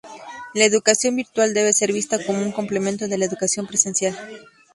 [0.55, 4.17] La educación virtual debe ser vista como un complemento de la educación presencial.